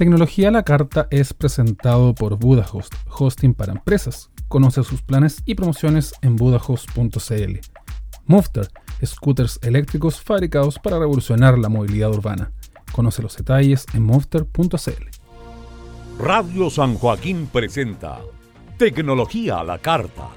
[0.00, 4.30] Tecnología a la Carta es presentado por Budahost, hosting para empresas.
[4.48, 7.58] Conoce sus planes y promociones en budahost.cl.
[8.24, 8.68] Mufter,
[9.04, 12.50] scooters eléctricos fabricados para revolucionar la movilidad urbana.
[12.92, 15.04] Conoce los detalles en mufter.cl.
[16.18, 18.20] Radio San Joaquín presenta
[18.78, 20.30] Tecnología a la Carta.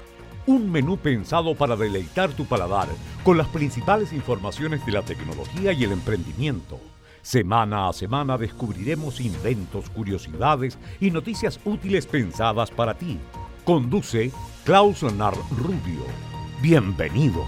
[0.46, 2.88] Un menú pensado para deleitar tu paladar
[3.24, 6.78] con las principales informaciones de la tecnología y el emprendimiento
[7.24, 13.18] Semana a semana descubriremos inventos, curiosidades y noticias útiles pensadas para ti.
[13.64, 14.30] Conduce
[14.62, 16.04] Klaus Nar Rubio.
[16.60, 17.46] Bienvenidos.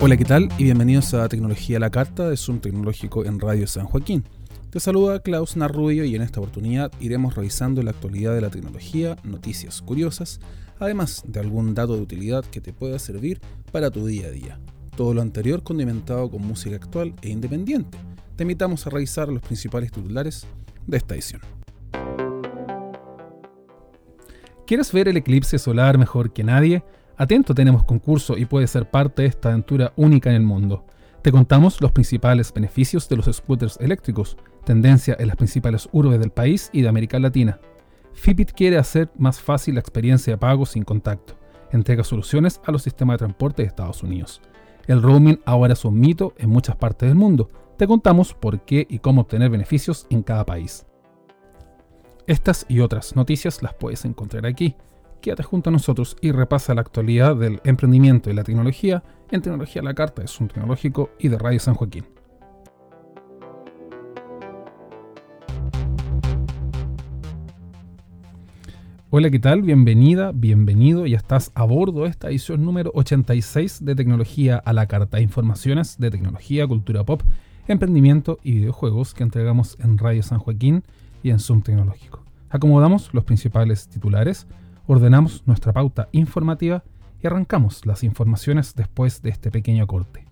[0.00, 0.48] Hola, ¿qué tal?
[0.58, 4.24] Y bienvenidos a Tecnología la Carta de Zoom Tecnológico en Radio San Joaquín.
[4.70, 9.16] Te saluda Klaus Narrubio y en esta oportunidad iremos revisando la actualidad de la tecnología,
[9.22, 10.40] noticias curiosas,
[10.80, 14.58] además de algún dato de utilidad que te pueda servir para tu día a día.
[14.96, 17.98] Todo lo anterior condimentado con música actual e independiente.
[18.34, 20.46] Te invitamos a revisar los principales titulares
[20.86, 21.42] de esta edición.
[24.66, 26.82] ¿Quieres ver el eclipse solar mejor que nadie?
[27.18, 30.86] Atento, tenemos concurso y puedes ser parte de esta aventura única en el mundo.
[31.22, 36.30] Te contamos los principales beneficios de los scooters eléctricos, tendencia en las principales urbes del
[36.30, 37.60] país y de América Latina.
[38.14, 41.38] Fitbit quiere hacer más fácil la experiencia de pago sin contacto.
[41.70, 44.40] Entrega soluciones a los sistemas de transporte de Estados Unidos.
[44.86, 47.50] El roaming ahora es un mito en muchas partes del mundo.
[47.76, 50.86] Te contamos por qué y cómo obtener beneficios en cada país.
[52.26, 54.76] Estas y otras noticias las puedes encontrar aquí.
[55.20, 59.82] Quédate junto a nosotros y repasa la actualidad del emprendimiento y la tecnología en Tecnología
[59.82, 62.15] la Carta de Zoom Tecnológico y de Radio San Joaquín.
[69.18, 69.62] Hola, ¿qué tal?
[69.62, 71.06] Bienvenida, bienvenido.
[71.06, 75.22] Ya estás a bordo de esta edición número 86 de Tecnología a la Carta.
[75.22, 77.22] Informaciones de tecnología, cultura pop,
[77.66, 80.84] emprendimiento y videojuegos que entregamos en Radio San Joaquín
[81.22, 82.24] y en Zoom Tecnológico.
[82.50, 84.46] Acomodamos los principales titulares,
[84.86, 86.84] ordenamos nuestra pauta informativa
[87.22, 90.26] y arrancamos las informaciones después de este pequeño corte.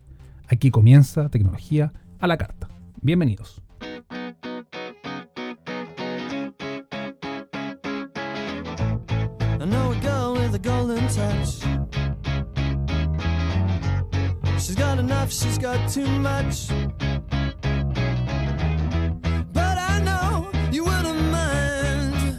[0.47, 2.69] Aquí comienza Tecnología a la Carta.
[3.01, 3.64] Bienvenidos.
[14.61, 16.69] She's got enough, she's got too much.
[19.53, 22.39] But I know you wouldn't mind.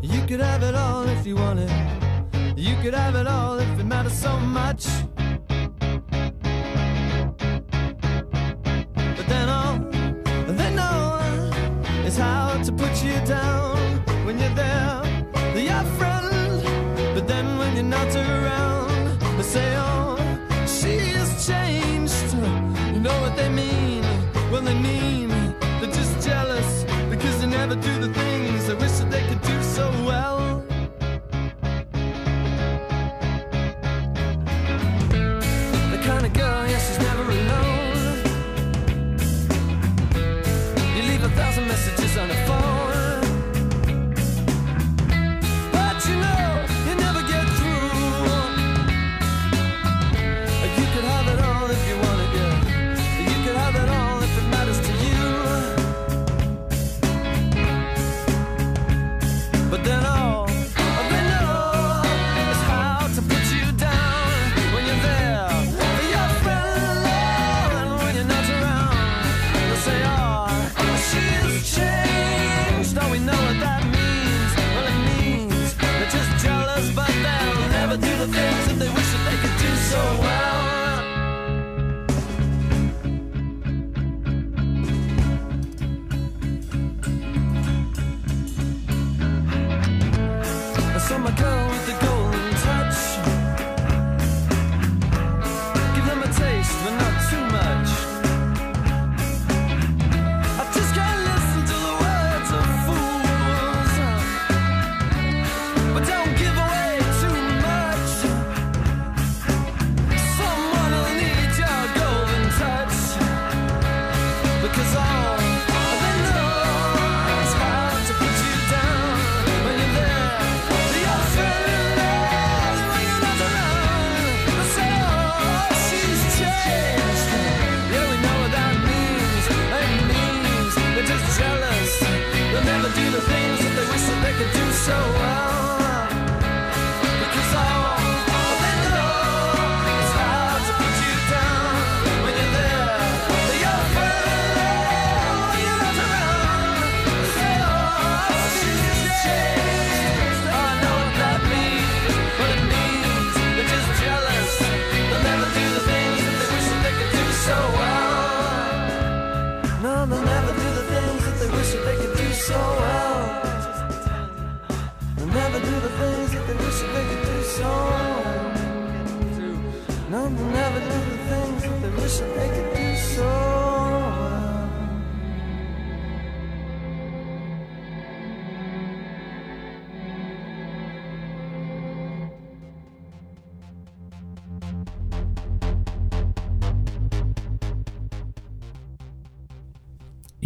[0.00, 1.70] You could have it all if you wanted.
[2.56, 4.86] You could have it all if it matters so much.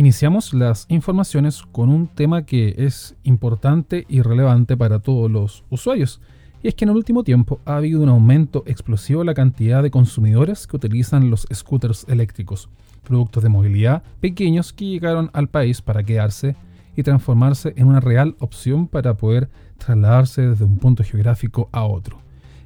[0.03, 6.21] Iniciamos las informaciones con un tema que es importante y relevante para todos los usuarios,
[6.61, 9.81] y es que en el último tiempo ha habido un aumento explosivo en la cantidad
[9.81, 12.69] de consumidores que utilizan los scooters eléctricos,
[13.05, 16.57] productos de movilidad pequeños que llegaron al país para quedarse
[16.97, 22.19] y transformarse en una real opción para poder trasladarse desde un punto geográfico a otro.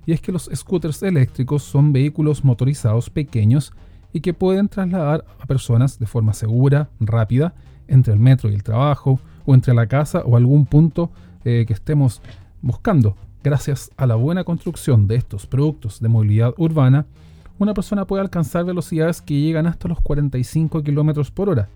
[0.06, 3.74] Y es que los scooters eléctricos son vehículos motorizados pequeños
[4.16, 7.52] y que pueden trasladar a personas de forma segura, rápida,
[7.86, 11.10] entre el metro y el trabajo, o entre la casa o algún punto
[11.44, 12.22] eh, que estemos
[12.62, 13.14] buscando.
[13.44, 17.04] Gracias a la buena construcción de estos productos de movilidad urbana,
[17.58, 21.68] una persona puede alcanzar velocidades que llegan hasta los 45 km por hora.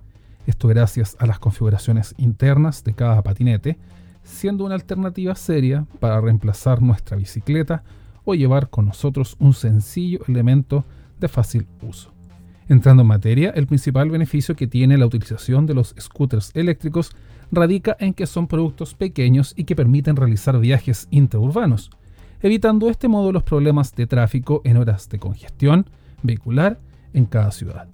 [0.47, 3.79] Esto gracias a las configuraciones internas de cada patinete,
[4.23, 7.83] siendo una alternativa seria para reemplazar nuestra bicicleta
[8.25, 10.87] o llevar con nosotros un sencillo elemento
[11.21, 12.20] de fácil uso.
[12.71, 17.11] Entrando en materia, el principal beneficio que tiene la utilización de los scooters eléctricos
[17.51, 21.91] radica en que son productos pequeños y que permiten realizar viajes intraurbanos,
[22.41, 25.91] evitando de este modo los problemas de tráfico en horas de congestión
[26.23, 26.79] vehicular
[27.13, 27.89] en cada ciudad.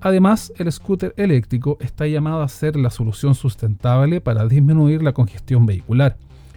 [0.00, 5.66] Además, el scooter eléctrico está llamado a ser la solución sustentable para disminuir la congestión
[5.66, 6.16] vehicular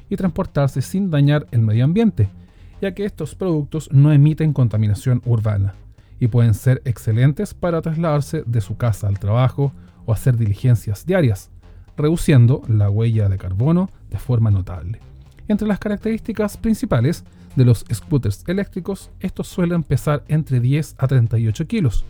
[0.09, 2.29] y transportarse sin dañar el medio ambiente,
[2.81, 5.73] ya que estos productos no emiten contaminación urbana
[6.19, 9.73] y pueden ser excelentes para trasladarse de su casa al trabajo
[10.05, 11.51] o hacer diligencias diarias,
[11.97, 14.99] reduciendo la huella de carbono de forma notable.
[15.47, 17.23] Entre las características principales
[17.55, 22.05] de los scooters eléctricos, estos suelen pesar entre 10 a 38 kilos.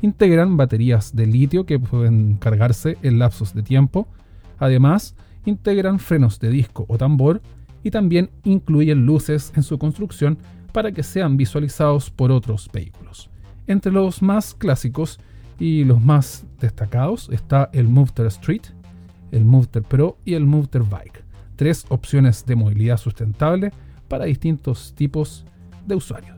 [0.00, 4.08] Integran baterías de litio que pueden cargarse en lapsos de tiempo.
[4.58, 5.14] Además,
[5.44, 7.42] integran frenos de disco o tambor
[7.82, 10.38] y también incluyen luces en su construcción
[10.72, 13.30] para que sean visualizados por otros vehículos.
[13.68, 15.20] Entre los más clásicos
[15.58, 18.62] y los más destacados está el Movter Street,
[19.30, 21.22] el Movter Pro y el Movter Bike,
[21.54, 23.70] tres opciones de movilidad sustentable
[24.08, 25.44] para distintos tipos
[25.86, 26.34] de usuarios.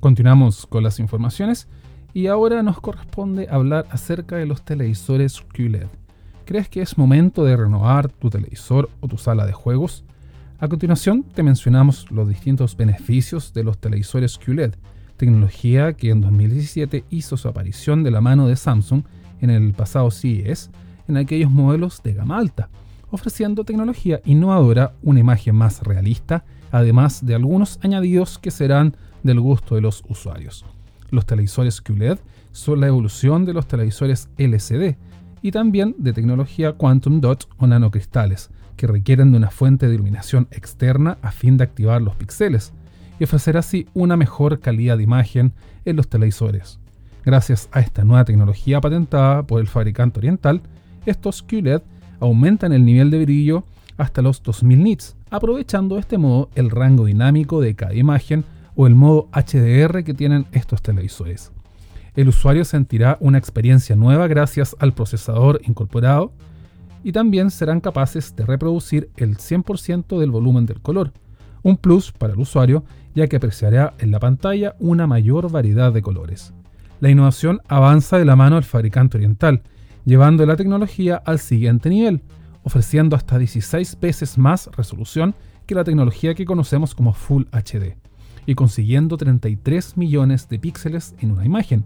[0.00, 1.68] Continuamos con las informaciones
[2.12, 5.86] y ahora nos corresponde hablar acerca de los televisores QLED.
[6.46, 10.04] ¿Crees que es momento de renovar tu televisor o tu sala de juegos?
[10.62, 14.74] A continuación te mencionamos los distintos beneficios de los televisores QLED,
[15.16, 19.04] tecnología que en 2017 hizo su aparición de la mano de Samsung
[19.40, 20.70] en el pasado CES
[21.08, 22.68] en aquellos modelos de gama alta,
[23.10, 29.76] ofreciendo tecnología innovadora, una imagen más realista, además de algunos añadidos que serán del gusto
[29.76, 30.66] de los usuarios.
[31.10, 32.18] Los televisores QLED
[32.52, 34.98] son la evolución de los televisores LCD
[35.40, 40.48] y también de tecnología Quantum Dot o nanocristales, que requieren de una fuente de iluminación
[40.50, 42.72] externa a fin de activar los píxeles
[43.18, 45.52] y ofrecer así una mejor calidad de imagen
[45.84, 46.78] en los televisores.
[47.22, 50.62] Gracias a esta nueva tecnología patentada por el fabricante oriental,
[51.04, 51.82] estos QLED
[52.20, 53.64] aumentan el nivel de brillo
[53.98, 58.46] hasta los 2000 nits, aprovechando de este modo el rango dinámico de cada imagen
[58.76, 61.52] o el modo HDR que tienen estos televisores.
[62.16, 66.32] El usuario sentirá una experiencia nueva gracias al procesador incorporado,
[67.02, 71.12] y también serán capaces de reproducir el 100% del volumen del color,
[71.62, 76.02] un plus para el usuario ya que apreciará en la pantalla una mayor variedad de
[76.02, 76.52] colores.
[77.00, 79.62] La innovación avanza de la mano del fabricante oriental,
[80.04, 82.22] llevando la tecnología al siguiente nivel,
[82.62, 85.34] ofreciendo hasta 16 veces más resolución
[85.66, 87.96] que la tecnología que conocemos como Full HD,
[88.46, 91.84] y consiguiendo 33 millones de píxeles en una imagen,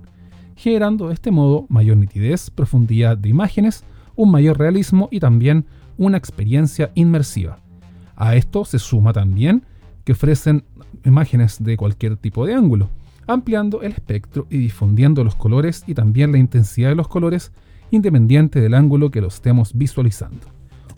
[0.57, 3.85] generando de este modo mayor nitidez, profundidad de imágenes,
[4.17, 5.67] un mayor realismo y también
[5.97, 7.59] una experiencia inmersiva.
[8.17, 9.65] A esto se suma también
[10.05, 10.65] que ofrecen
[11.05, 12.91] imágenes de cualquier tipo de ángulo,
[13.27, 17.53] ampliando el espectro y difundiendo los colores y también la intensidad de los colores
[17.91, 20.47] independiente del ángulo que lo estemos visualizando.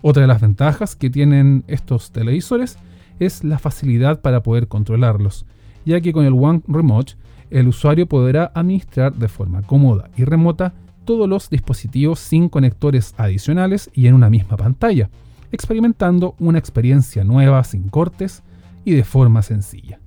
[0.01, 2.77] Otra de las ventajas que tienen estos televisores
[3.19, 5.45] es la facilidad para poder controlarlos,
[5.85, 7.13] ya que con el One Remote
[7.49, 10.73] el usuario podrá administrar de forma cómoda y remota
[11.07, 15.09] todos los dispositivos sin conectores adicionales y en una misma pantalla,
[15.53, 18.43] experimentando una experiencia nueva sin cortes
[18.83, 20.01] y de forma sencilla.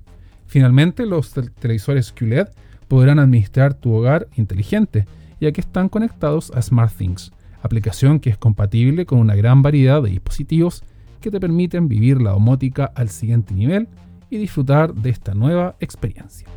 [0.45, 2.49] Finalmente, los televisores QLED
[2.87, 5.07] podrán administrar tu hogar inteligente,
[5.39, 7.31] ya que están conectados a SmartThings,
[7.63, 10.83] aplicación que es compatible con una gran variedad de dispositivos
[11.19, 13.87] que te permiten vivir la domótica al siguiente nivel
[14.29, 16.47] y disfrutar de esta nueva experiencia.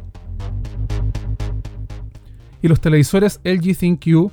[2.64, 4.30] Y los televisores LG ThinQ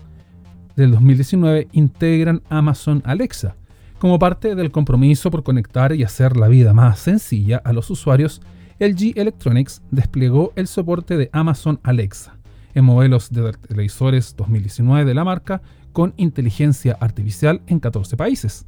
[0.78, 3.58] del 2019 integran Amazon Alexa
[4.00, 8.42] como parte del compromiso por conectar y hacer la vida más sencilla a los usuarios.
[8.80, 12.38] LG Electronics desplegó el soporte de Amazon Alexa
[12.74, 15.62] en modelos de televisores 2019 de la marca
[15.92, 18.66] con inteligencia artificial en 14 países.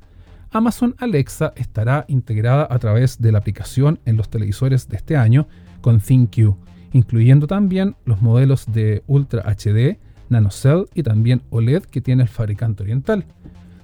[0.52, 5.48] Amazon Alexa estará integrada a través de la aplicación en los televisores de este año
[5.80, 6.58] con ThinQ,
[6.94, 12.84] incluyendo también los modelos de Ultra HD, NanoCell y también OLED que tiene el fabricante
[12.84, 13.26] oriental.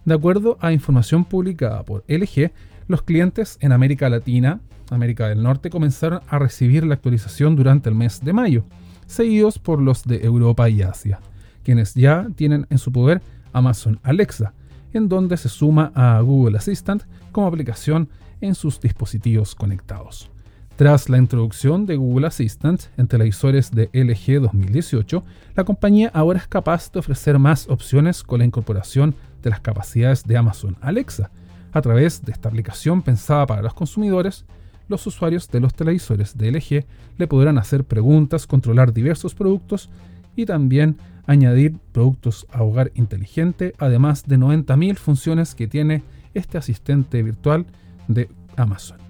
[0.05, 2.51] De acuerdo a información publicada por LG,
[2.87, 7.95] los clientes en América Latina, América del Norte, comenzaron a recibir la actualización durante el
[7.95, 8.63] mes de mayo,
[9.05, 11.19] seguidos por los de Europa y Asia,
[11.63, 13.21] quienes ya tienen en su poder
[13.53, 14.53] Amazon Alexa,
[14.93, 18.09] en donde se suma a Google Assistant como aplicación
[18.41, 20.31] en sus dispositivos conectados.
[20.79, 26.47] Tras la introducción de Google Assistant en televisores de LG 2018, la compañía ahora es
[26.47, 31.31] capaz de ofrecer más opciones con la incorporación de las capacidades de Amazon Alexa.
[31.73, 34.45] A través de esta aplicación pensada para los consumidores,
[34.87, 36.85] los usuarios de los televisores de LG
[37.17, 39.89] le podrán hacer preguntas, controlar diversos productos
[40.37, 40.95] y también
[41.27, 47.65] añadir productos a hogar inteligente, además de 90.000 funciones que tiene este asistente virtual
[48.07, 49.08] de Amazon.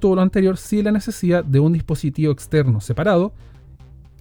[0.00, 3.32] Todo lo anterior sin la necesidad de un dispositivo externo separado.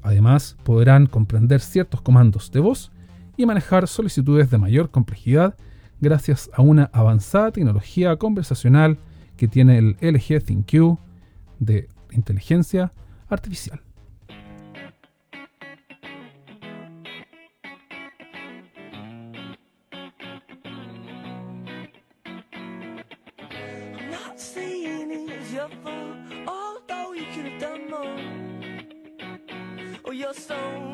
[0.01, 2.91] Además, podrán comprender ciertos comandos de voz
[3.37, 5.55] y manejar solicitudes de mayor complejidad
[6.01, 8.99] gracias a una avanzada tecnología conversacional
[9.37, 10.99] que tiene el LG ThinQ
[11.59, 12.91] de inteligencia
[13.29, 13.81] artificial.
[30.29, 30.88] your soul.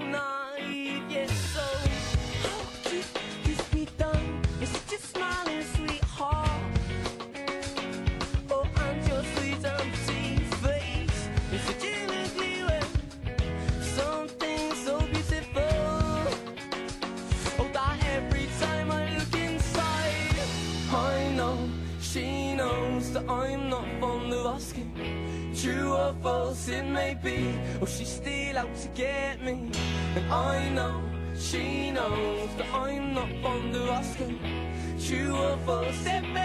[26.25, 27.39] false it may be.
[27.79, 29.69] Or she's still out to get me.
[30.15, 30.95] And I know,
[31.37, 34.39] she knows That I'm not fond of asking
[35.05, 36.44] True or false it may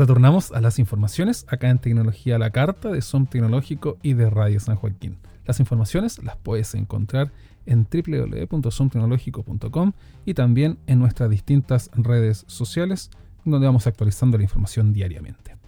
[0.00, 4.30] Retornamos a las informaciones acá en Tecnología a la Carta de SOM Tecnológico y de
[4.30, 5.18] Radio San Joaquín.
[5.44, 7.32] Las informaciones las puedes encontrar
[7.66, 9.92] en www.somtecnológico.com
[10.24, 13.10] y también en nuestras distintas redes sociales
[13.44, 15.58] donde vamos actualizando la información diariamente.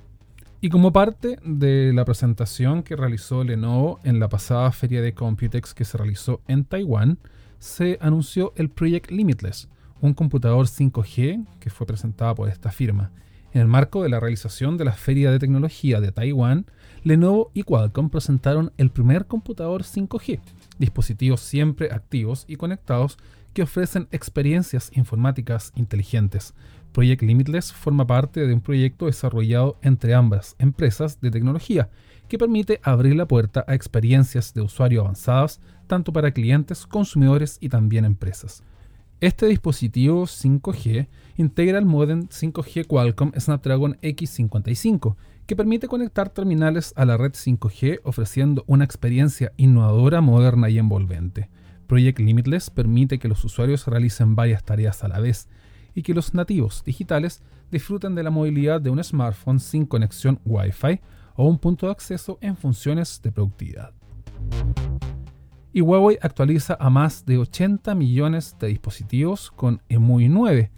[0.63, 5.75] Y como parte de la presentación que realizó Lenovo en la pasada feria de Computex
[5.75, 7.19] que se realizó en Taiwán,
[7.59, 9.69] se anunció el Project Limitless,
[10.01, 13.11] un computador 5G que fue presentado por esta firma.
[13.55, 16.65] En el marco de la realización de la Feria de Tecnología de Taiwán,
[17.05, 20.41] Lenovo y Qualcomm presentaron el primer computador 5G,
[20.79, 23.19] dispositivos siempre activos y conectados
[23.53, 26.55] que ofrecen experiencias informáticas inteligentes.
[26.93, 31.91] Project Limitless forma parte de un proyecto desarrollado entre ambas empresas de tecnología
[32.29, 37.69] que permite abrir la puerta a experiencias de usuario avanzadas tanto para clientes, consumidores y
[37.69, 38.63] también empresas.
[39.23, 45.15] Este dispositivo 5G integra el modem 5G Qualcomm Snapdragon X55,
[45.47, 51.51] que permite conectar terminales a la red 5G ofreciendo una experiencia innovadora, moderna y envolvente.
[51.87, 55.49] Project Limitless permite que los usuarios realicen varias tareas a la vez
[55.95, 60.99] y que los nativos digitales disfruten de la movilidad de un smartphone sin conexión Wi-Fi
[61.37, 63.93] o un punto de acceso en funciones de productividad
[65.73, 70.71] y Huawei actualiza a más de 80 millones de dispositivos con EMUI 9.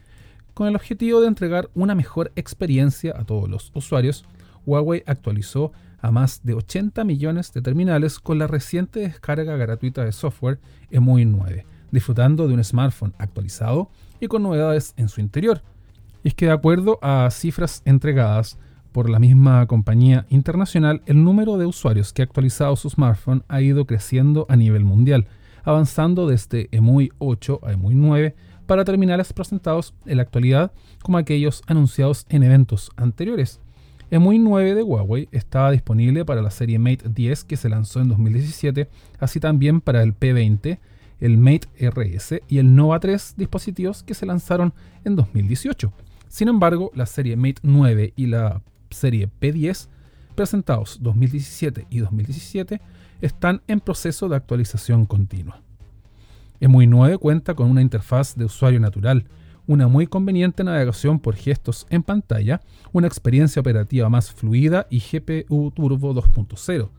[0.55, 4.25] Con el objetivo de entregar una mejor experiencia a todos los usuarios,
[4.67, 10.13] Huawei actualizó a más de 80 millones de terminales con la reciente descarga gratuita de
[10.13, 15.63] software EMUI 9, disfrutando de un smartphone actualizado y con novedades en su interior.
[16.23, 18.59] Y es que de acuerdo a cifras entregadas
[18.95, 23.61] por la misma compañía internacional, el número de usuarios que ha actualizado su smartphone ha
[23.61, 25.27] ido creciendo a nivel mundial,
[25.65, 30.71] avanzando desde EMUI 8 a EMUI 9 para terminales presentados en la actualidad
[31.03, 33.59] como aquellos anunciados en eventos anteriores.
[34.13, 38.11] EMUI 9 de Huawei estaba disponible para la serie Mate 10 que se lanzó en
[38.11, 40.79] 2017, así también para el P20,
[41.19, 44.73] el Mate RS y el Nova 3 dispositivos que se lanzaron
[45.05, 45.93] en 2018.
[46.29, 48.63] Sin embargo, la serie Mate 9 y la
[48.95, 49.89] serie P10,
[50.35, 52.81] presentados 2017 y 2017,
[53.21, 55.61] están en proceso de actualización continua.
[56.61, 59.27] EMUI 9 cuenta con una interfaz de usuario natural,
[59.67, 62.61] una muy conveniente navegación por gestos en pantalla,
[62.93, 66.91] una experiencia operativa más fluida y GPU Turbo 2.0.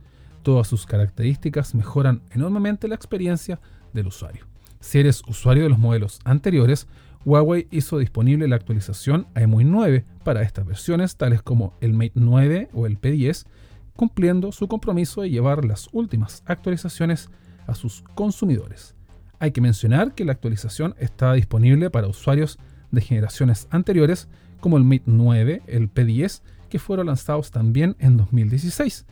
[0.44, 3.60] Todas sus características mejoran enormemente la experiencia
[3.94, 4.46] del usuario.
[4.80, 6.88] Si eres usuario de los modelos anteriores,
[7.26, 12.12] Huawei hizo disponible la actualización a EMUI 9 para estas versiones, tales como el Mate
[12.14, 13.48] 9 o el P10,
[13.96, 17.32] cumpliendo su compromiso de llevar las últimas actualizaciones
[17.66, 18.94] a sus consumidores.
[19.40, 22.60] Hay que mencionar que la actualización está disponible para usuarios
[22.92, 24.28] de generaciones anteriores,
[24.60, 29.06] como el Mate 9, el P10, que fueron lanzados también en 2016.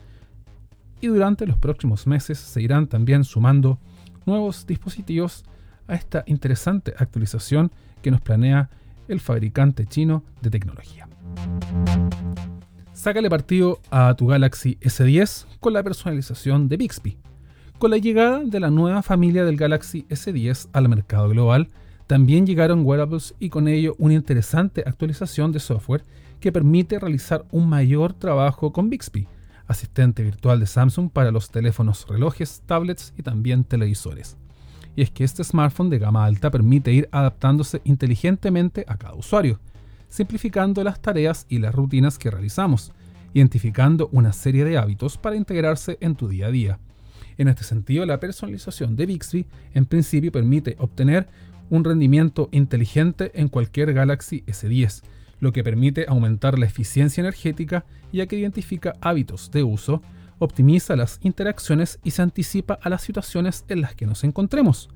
[1.02, 3.80] Y durante los próximos meses se irán también sumando
[4.28, 5.43] nuevos dispositivos
[5.88, 7.71] a esta interesante actualización
[8.04, 8.70] que nos planea
[9.08, 11.08] el fabricante chino de tecnología.
[12.94, 17.18] Sácale partido a tu Galaxy S10 con la personalización de Bixby.
[17.80, 21.70] Con la llegada de la nueva familia del Galaxy S10 al mercado global,
[22.06, 26.06] también llegaron wearables y con ello una interesante actualización de software
[26.39, 29.28] que permite realizar un mayor trabajo con Bixby,
[29.66, 34.38] asistente virtual de Samsung para los teléfonos, relojes, tablets y también televisores
[34.96, 39.60] y es que este smartphone de gama alta permite ir adaptándose inteligentemente a cada usuario,
[40.10, 42.92] simplificando las tareas y las rutinas que realizamos,
[43.34, 46.80] identificando una serie de hábitos para integrarse en tu día a día.
[47.38, 51.28] En este sentido, la personalización de Bixby en principio permite obtener
[51.70, 55.02] un rendimiento inteligente en cualquier Galaxy S10,
[55.40, 60.02] lo que permite aumentar la eficiencia energética ya que identifica hábitos de uso
[60.39, 64.89] optimiza las interacciones y se anticipa a las situaciones en las que nos encontremos.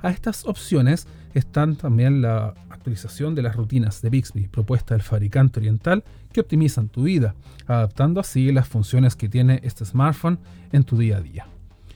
[0.00, 5.60] A estas opciones están también la actualización de las rutinas de Bixby, propuesta del fabricante
[5.60, 7.34] oriental, que optimizan tu vida,
[7.66, 10.38] adaptando así las funciones que tiene este smartphone
[10.72, 11.46] en tu día a día.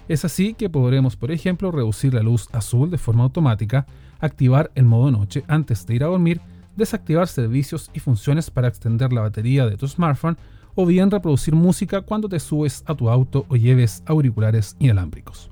[0.08, 3.86] Es así que podremos, por ejemplo, reducir la luz azul de forma automática,
[4.18, 6.40] activar el modo noche antes de ir a dormir,
[6.74, 10.36] desactivar servicios y funciones para extender la batería de tu smartphone
[10.80, 15.50] o bien reproducir música cuando te subes a tu auto o lleves auriculares inalámbricos.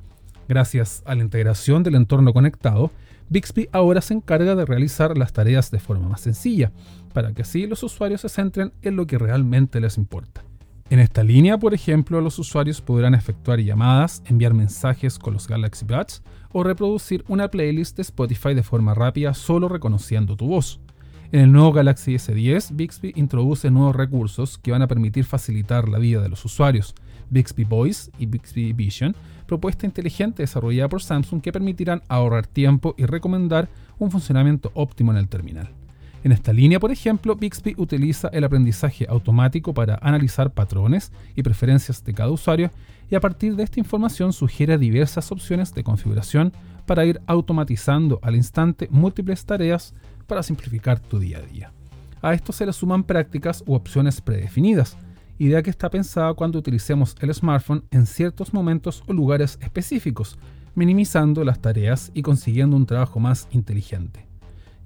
[0.48, 2.90] Gracias a la integración del entorno conectado,
[3.28, 6.72] Bixby ahora se encarga de realizar las tareas de forma más sencilla,
[7.12, 10.44] para que así los usuarios se centren en lo que realmente les importa.
[10.88, 15.84] En esta línea, por ejemplo, los usuarios podrán efectuar llamadas, enviar mensajes con los Galaxy
[15.84, 20.80] Buds o reproducir una playlist de Spotify de forma rápida solo reconociendo tu voz.
[21.30, 25.98] En el nuevo Galaxy S10, Bixby introduce nuevos recursos que van a permitir facilitar la
[25.98, 26.94] vida de los usuarios.
[27.28, 29.14] Bixby Voice y Bixby Vision,
[29.46, 35.18] propuesta inteligente desarrollada por Samsung que permitirán ahorrar tiempo y recomendar un funcionamiento óptimo en
[35.18, 35.68] el terminal.
[36.24, 42.02] En esta línea, por ejemplo, Bixby utiliza el aprendizaje automático para analizar patrones y preferencias
[42.04, 42.70] de cada usuario
[43.10, 46.54] y a partir de esta información sugiere diversas opciones de configuración
[46.86, 49.94] para ir automatizando al instante múltiples tareas
[50.28, 51.72] para simplificar tu día a día.
[52.22, 54.96] A esto se le suman prácticas u opciones predefinidas,
[55.38, 60.38] idea que está pensada cuando utilicemos el smartphone en ciertos momentos o lugares específicos,
[60.74, 64.26] minimizando las tareas y consiguiendo un trabajo más inteligente,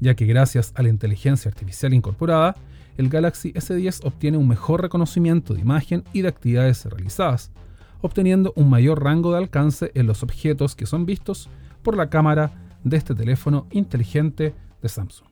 [0.00, 2.56] ya que gracias a la inteligencia artificial incorporada,
[2.96, 7.50] el Galaxy S10 obtiene un mejor reconocimiento de imagen y de actividades realizadas,
[8.02, 11.48] obteniendo un mayor rango de alcance en los objetos que son vistos
[11.82, 12.52] por la cámara
[12.84, 15.31] de este teléfono inteligente de Samsung.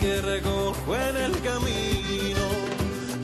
[0.00, 2.44] que recojo en el camino.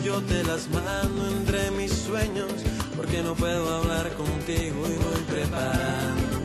[0.05, 2.53] Yo te las mando entre mis sueños
[2.97, 6.37] porque no puedo hablar contigo y voy preparando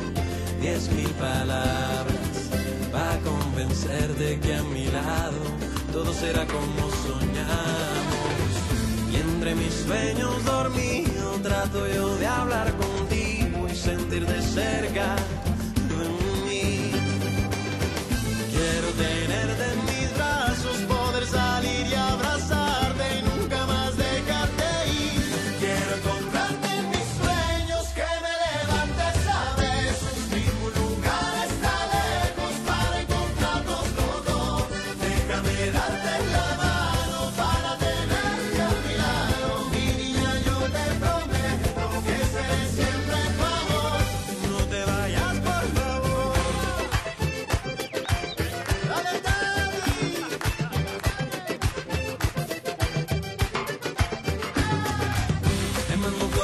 [0.61, 2.49] diez mil palabras
[2.91, 5.41] para convencerte que a mi lado
[5.91, 8.51] todo será como soñamos.
[9.11, 15.15] Y entre mis sueños dormido trato yo de hablar contigo y sentir de cerca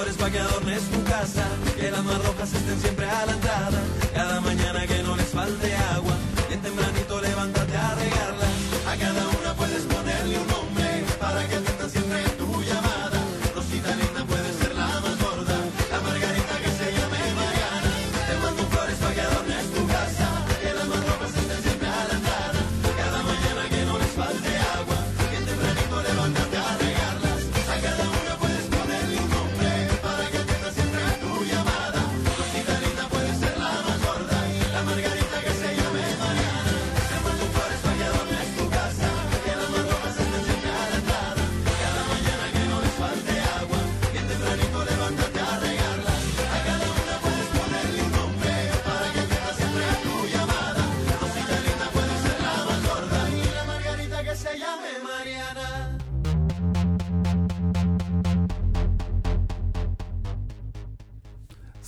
[0.08, 3.82] flores para que adornes tu casa, que las más rojas estén siempre a la entrada.
[4.14, 6.16] Cada mañana que no les falte agua,
[6.48, 8.50] bien tempranito levántate a regarlas.
[8.88, 9.27] A cada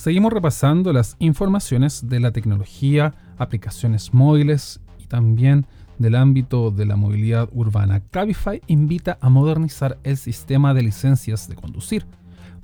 [0.00, 5.66] Seguimos repasando las informaciones de la tecnología, aplicaciones móviles y también
[5.98, 8.00] del ámbito de la movilidad urbana.
[8.10, 12.06] Cabify invita a modernizar el sistema de licencias de conducir.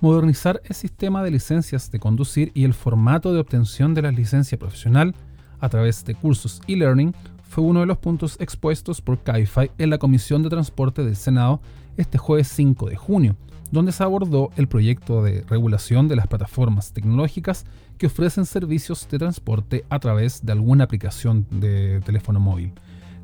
[0.01, 4.59] Modernizar el sistema de licencias de conducir y el formato de obtención de la licencia
[4.59, 5.15] profesional
[5.61, 9.99] a través de cursos e-learning fue uno de los puntos expuestos por Cabify en la
[9.99, 11.61] Comisión de Transporte del Senado
[11.99, 13.37] este jueves 5 de junio,
[13.71, 17.65] donde se abordó el proyecto de regulación de las plataformas tecnológicas
[17.99, 22.73] que ofrecen servicios de transporte a través de alguna aplicación de teléfono móvil.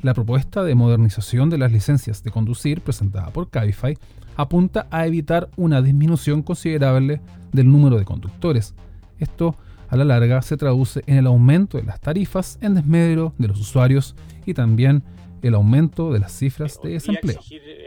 [0.02, 3.96] La propuesta de modernización de las licencias de conducir presentada por Cabify
[4.36, 7.20] apunta a evitar una disminución considerable
[7.52, 8.74] del número de conductores.
[9.18, 9.56] Esto
[9.88, 13.60] a la larga se traduce en el aumento de las tarifas en desmedro de los
[13.60, 15.02] usuarios y también
[15.42, 17.36] el aumento de las cifras de desempleo.
[17.36, 17.81] Exigir, eh,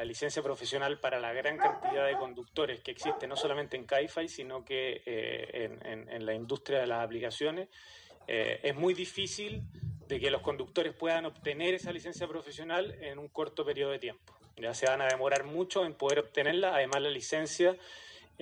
[0.00, 4.28] la licencia profesional para la gran cantidad de conductores que existe no solamente en Cabify,
[4.28, 7.68] sino que eh, en, la industria de las aplicaciones,
[8.26, 9.64] es muy difícil
[10.06, 14.32] de que los conductores puedan obtener esa licencia profesional en un corto periodo de tiempo.
[14.56, 17.76] Ya se van a demorar mucho en poder obtenerla, además la licencia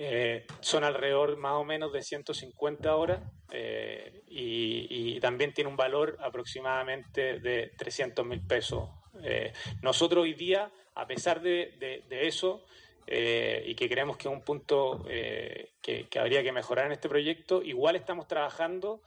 [0.01, 3.19] eh, son alrededor más o menos de 150 horas
[3.51, 8.89] eh, y, también tiene un valor aproximadamente de 300 mil pesos.
[9.21, 12.63] Eh, nosotros hoy día, a pesar de, eso,
[13.07, 17.09] eh, y que creemos que es un punto que, que, habría que mejorar en este
[17.09, 19.01] proyecto, igual estamos trabajando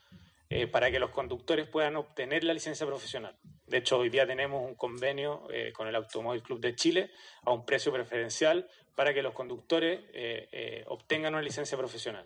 [0.71, 3.35] para que los conductores puedan obtener la licencia profesional.
[3.67, 7.11] De hecho, hoy día tenemos un convenio con el Automóvil Club de Chile
[7.45, 12.25] a un precio preferencial para que los conductores eh, eh, obtengan una licencia profesional.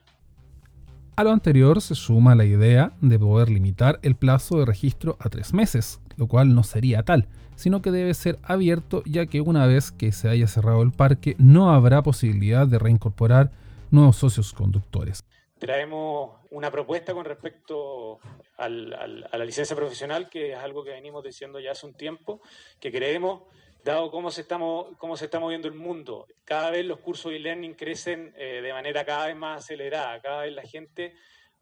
[1.16, 5.30] A lo anterior se suma la idea de poder limitar el plazo de registro a
[5.30, 9.66] tres meses, lo cual no sería tal, sino que debe ser abierto ya que una
[9.66, 13.50] vez que se haya cerrado el parque no habrá posibilidad de reincorporar
[13.90, 15.24] nuevos socios conductores.
[15.58, 18.20] Traemos una propuesta con respecto
[18.58, 22.40] a la licencia profesional, que es algo que venimos diciendo ya hace un tiempo,
[22.78, 23.42] que creemos
[23.86, 24.58] dado cómo se, está,
[24.98, 26.26] cómo se está moviendo el mundo.
[26.44, 30.42] Cada vez los cursos de e-learning crecen eh, de manera cada vez más acelerada, cada
[30.42, 31.14] vez la gente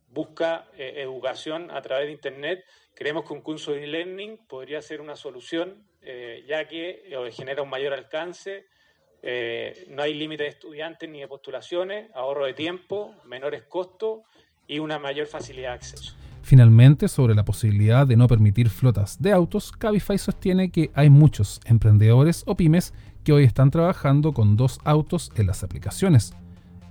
[0.08, 2.64] busca eh, educación a través de Internet.
[2.94, 7.62] Creemos que un curso de e-learning podría ser una solución, eh, ya que eh, genera
[7.62, 8.66] un mayor alcance,
[9.26, 14.20] eh, no hay límite de estudiantes ni de postulaciones, ahorro de tiempo, menores costos
[14.66, 16.14] y una mayor facilidad de acceso.
[16.42, 21.62] Finalmente, sobre la posibilidad de no permitir flotas de autos, Cabify sostiene que hay muchos
[21.64, 22.92] emprendedores o pymes
[23.24, 26.34] que hoy están trabajando con dos autos en las aplicaciones.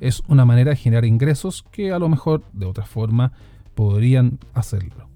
[0.03, 3.31] Es una manera de generar ingresos que a lo mejor de otra forma
[3.73, 5.07] podrían hacerlo.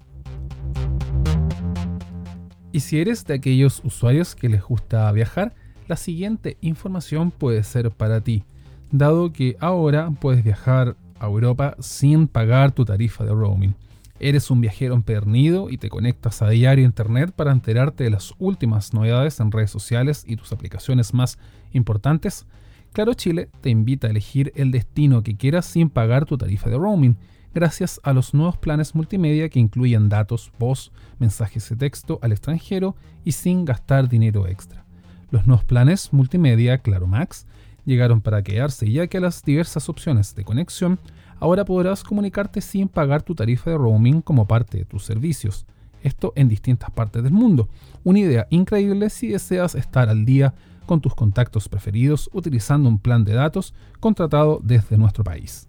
[2.72, 5.54] Y si eres de aquellos usuarios que les gusta viajar,
[5.88, 8.44] la siguiente información puede ser para ti,
[8.90, 13.74] dado que ahora puedes viajar a Europa sin pagar tu tarifa de roaming.
[14.20, 18.32] Eres un viajero empedernido y te conectas a diario a internet para enterarte de las
[18.38, 21.38] últimas novedades en redes sociales y tus aplicaciones más
[21.74, 22.46] importantes.
[22.92, 26.78] Claro Chile te invita a elegir el destino que quieras sin pagar tu tarifa de
[26.78, 27.16] roaming,
[27.54, 32.96] gracias a los nuevos planes multimedia que incluyen datos, voz, mensajes de texto al extranjero
[33.24, 34.84] y sin gastar dinero extra.
[35.30, 37.46] Los nuevos planes multimedia Claro Max
[37.84, 40.98] llegaron para quedarse ya que las diversas opciones de conexión
[41.40, 45.66] ahora podrás comunicarte sin pagar tu tarifa de roaming como parte de tus servicios.
[46.02, 47.68] Esto en distintas partes del mundo.
[48.04, 50.54] Una idea increíble si deseas estar al día
[50.88, 55.68] con tus contactos preferidos utilizando un plan de datos contratado desde nuestro país.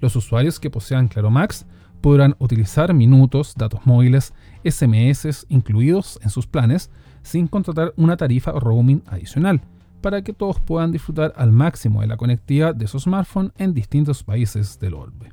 [0.00, 1.66] Los usuarios que posean Claro Max
[2.00, 4.32] podrán utilizar minutos, datos móviles,
[4.64, 6.90] SMS incluidos en sus planes
[7.22, 9.60] sin contratar una tarifa roaming adicional
[10.00, 14.22] para que todos puedan disfrutar al máximo de la conectividad de su smartphone en distintos
[14.24, 15.32] países del orbe.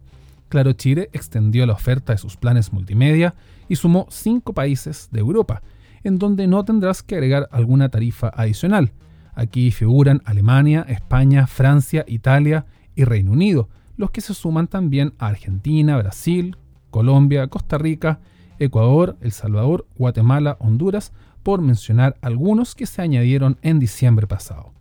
[0.49, 3.35] Claro Chile extendió la oferta de sus planes multimedia
[3.67, 5.61] y sumó 5 países de Europa,
[6.03, 8.91] en donde no tendrás que agregar alguna tarifa adicional.
[9.33, 12.65] Aquí figuran Alemania, España, Francia, Italia
[12.95, 16.57] y Reino Unido, los que se suman también a Argentina, Brasil,
[16.89, 18.19] Colombia, Costa Rica,
[18.59, 21.13] Ecuador, El Salvador, Guatemala, Honduras,
[21.43, 24.73] por mencionar algunos que se añadieron en diciembre pasado.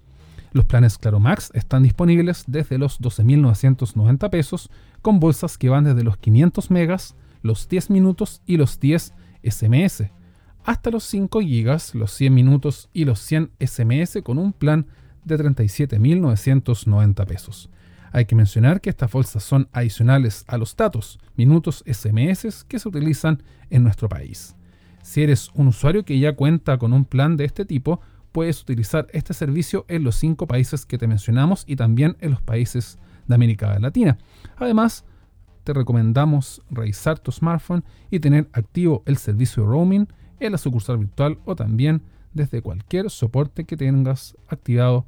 [0.52, 4.70] Los planes Claro Max están disponibles desde los 12.990 pesos,
[5.02, 10.10] con bolsas que van desde los 500 megas, los 10 minutos y los 10 SMS,
[10.68, 14.84] hasta los 5 gigas, los 100 minutos y los 100 SMS con un plan
[15.24, 17.70] de 37.990 pesos.
[18.12, 22.86] Hay que mencionar que estas bolsas son adicionales a los datos, minutos SMS que se
[22.86, 24.56] utilizan en nuestro país.
[25.00, 29.06] Si eres un usuario que ya cuenta con un plan de este tipo, puedes utilizar
[29.14, 33.34] este servicio en los cinco países que te mencionamos y también en los países de
[33.34, 34.18] América Latina.
[34.58, 35.06] Además,
[35.64, 40.08] te recomendamos revisar tu smartphone y tener activo el servicio roaming
[40.40, 45.06] en la sucursal virtual o también desde cualquier soporte que tengas activado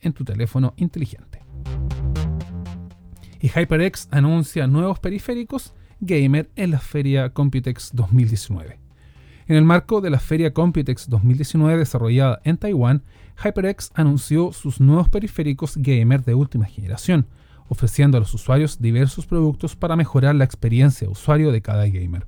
[0.00, 1.42] en tu teléfono inteligente.
[3.40, 8.78] Y HyperX anuncia nuevos periféricos gamer en la feria Computex 2019.
[9.46, 13.02] En el marco de la feria Computex 2019 desarrollada en Taiwán,
[13.42, 17.26] HyperX anunció sus nuevos periféricos gamer de última generación,
[17.68, 22.26] ofreciendo a los usuarios diversos productos para mejorar la experiencia de usuario de cada gamer.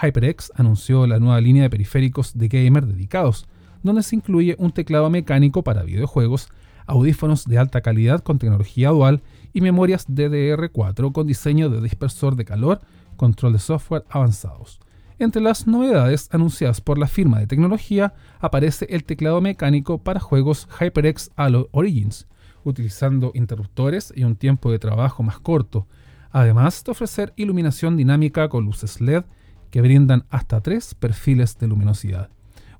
[0.00, 3.46] HyperX anunció la nueva línea de periféricos de gamer dedicados,
[3.82, 6.48] donde se incluye un teclado mecánico para videojuegos,
[6.86, 9.22] audífonos de alta calidad con tecnología dual
[9.52, 12.80] y memorias DDR4 con diseño de dispersor de calor,
[13.16, 14.80] control de software avanzados.
[15.18, 20.66] Entre las novedades anunciadas por la firma de tecnología aparece el teclado mecánico para juegos
[20.78, 22.26] HyperX Halo Origins,
[22.64, 25.86] utilizando interruptores y un tiempo de trabajo más corto,
[26.30, 29.24] además de ofrecer iluminación dinámica con luces LED
[29.70, 32.30] que brindan hasta tres perfiles de luminosidad.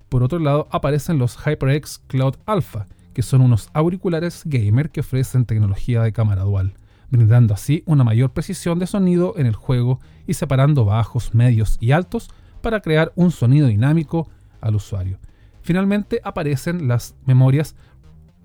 [0.08, 5.44] Por otro lado, aparecen los HyperX Cloud Alpha, que son unos auriculares gamer que ofrecen
[5.44, 6.74] tecnología de cámara dual,
[7.10, 11.92] brindando así una mayor precisión de sonido en el juego y separando bajos, medios y
[11.92, 14.28] altos para crear un sonido dinámico
[14.60, 15.18] al usuario.
[15.62, 17.76] Finalmente aparecen las memorias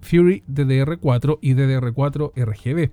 [0.02, 2.92] Fury DDR4 y DDR4 RGB,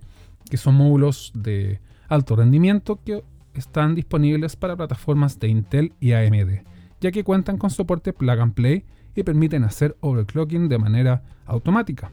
[0.49, 3.23] que son módulos de alto rendimiento que
[3.55, 6.65] están disponibles para plataformas de Intel y AMD,
[7.01, 8.85] ya que cuentan con soporte plug and play
[9.15, 12.13] y permiten hacer overclocking de manera automática.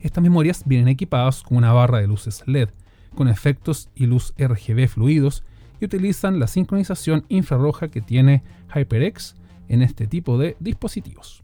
[0.00, 2.68] Estas memorias vienen equipadas con una barra de luces LED,
[3.14, 5.44] con efectos y luz RGB fluidos
[5.80, 8.42] y utilizan la sincronización infrarroja que tiene
[8.74, 9.34] HyperX
[9.68, 11.42] en este tipo de dispositivos.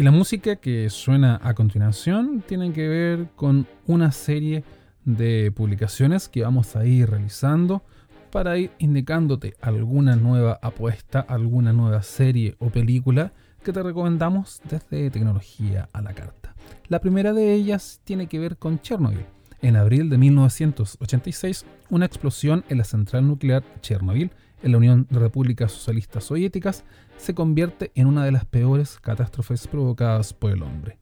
[0.00, 4.64] Y la música que suena a continuación tiene que ver con una serie
[5.04, 7.82] de publicaciones que vamos a ir realizando
[8.30, 15.10] para ir indicándote alguna nueva apuesta, alguna nueva serie o película que te recomendamos desde
[15.10, 16.54] Tecnología a la Carta.
[16.88, 19.26] La primera de ellas tiene que ver con Chernobyl.
[19.60, 24.30] En abril de 1986, una explosión en la central nuclear Chernobyl
[24.62, 26.84] en la Unión de Repúblicas Socialistas Soviéticas
[27.16, 30.98] se convierte en una de las peores catástrofes provocadas por el hombre.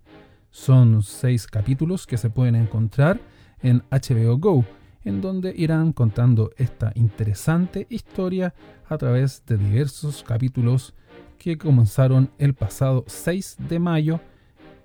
[0.51, 3.21] Son seis capítulos que se pueden encontrar
[3.63, 4.65] en HBO Go,
[5.05, 8.55] en donde irán contando esta interesante historia
[8.89, 10.95] a través de diversos capítulos
[11.39, 14.21] que comenzaron el pasado 6 de mayo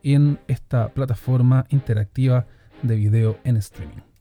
[0.03, 2.45] en esta plataforma interactiva
[2.81, 4.12] de video en streaming.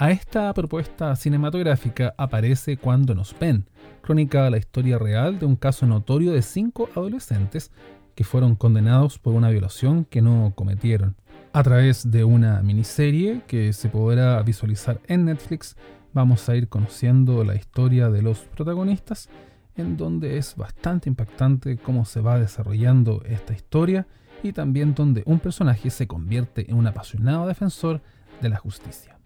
[0.00, 3.68] A esta propuesta cinematográfica aparece Cuando nos ven,
[4.00, 7.72] crónica la historia real de un caso notorio de cinco adolescentes
[8.14, 11.16] que fueron condenados por una violación que no cometieron.
[11.52, 15.76] A través de una miniserie que se podrá visualizar en Netflix,
[16.12, 19.28] vamos a ir conociendo la historia de los protagonistas,
[19.74, 24.06] en donde es bastante impactante cómo se va desarrollando esta historia
[24.44, 28.00] y también donde un personaje se convierte en un apasionado defensor
[28.40, 29.17] de la justicia.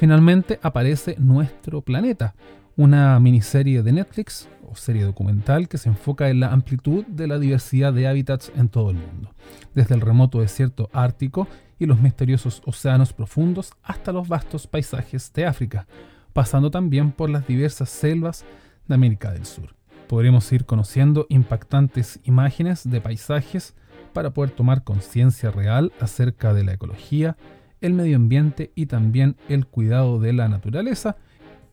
[0.00, 2.34] Finalmente aparece Nuestro Planeta,
[2.74, 7.38] una miniserie de Netflix o serie documental que se enfoca en la amplitud de la
[7.38, 9.34] diversidad de hábitats en todo el mundo,
[9.74, 11.48] desde el remoto desierto ártico
[11.78, 15.86] y los misteriosos océanos profundos hasta los vastos paisajes de África,
[16.32, 18.46] pasando también por las diversas selvas
[18.88, 19.74] de América del Sur.
[20.08, 23.74] Podremos ir conociendo impactantes imágenes de paisajes
[24.14, 27.36] para poder tomar conciencia real acerca de la ecología,
[27.80, 31.16] el medio ambiente y también el cuidado de la naturaleza,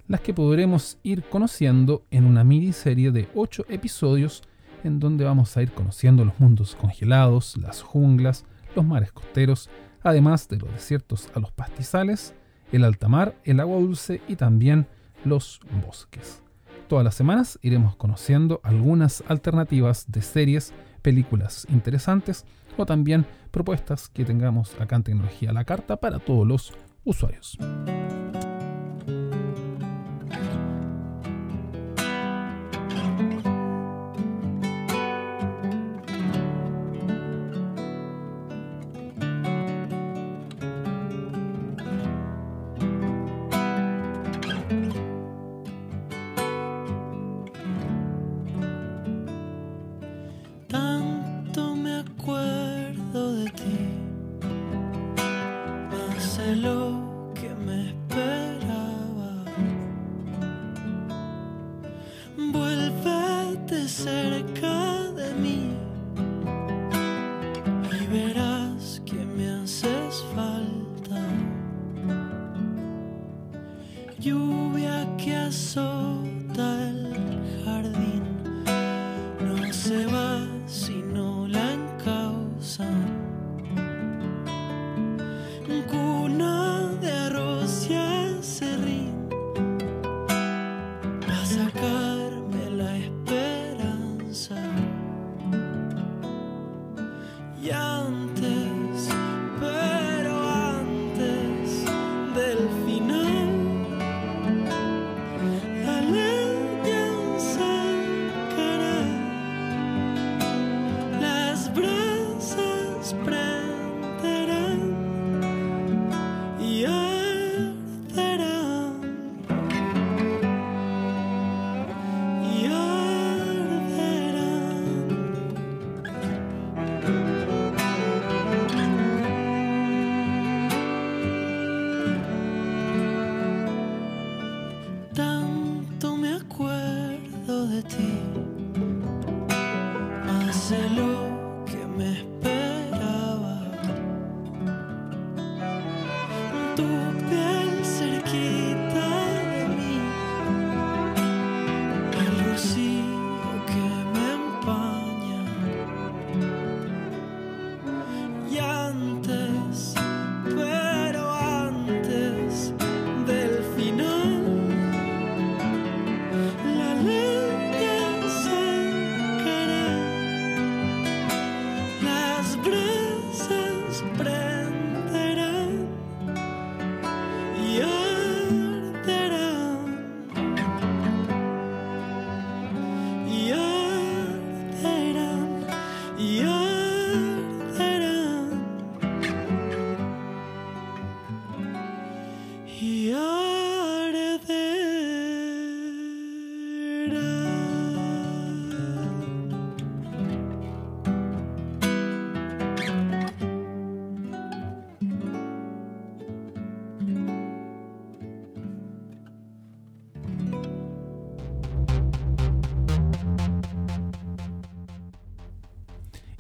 [0.08, 4.43] las que podremos ir conociendo en una miniserie de 8 episodios
[4.84, 8.45] en donde vamos a ir conociendo los mundos congelados, las junglas,
[8.76, 9.70] los mares costeros,
[10.03, 12.34] además de los desiertos a los pastizales,
[12.72, 14.88] el alta mar, el agua dulce y también
[15.26, 16.41] los bosques.
[16.88, 22.45] Todas las semanas iremos conociendo algunas alternativas de series, películas interesantes
[22.78, 26.74] o también propuestas que tengamos acá en Tecnología a la Carta para todos los
[27.04, 27.58] usuarios.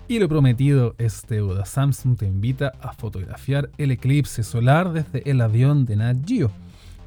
[0.09, 1.65] Y lo prometido es deuda.
[1.65, 6.49] Samsung te invita a fotografiar el eclipse solar desde el avión de Nat Geo.